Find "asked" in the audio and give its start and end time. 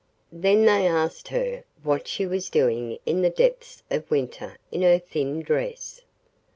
0.87-1.27